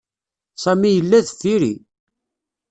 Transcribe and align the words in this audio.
Sami 0.63 0.89
yella 0.91 1.19
deffir-i. 1.25 1.73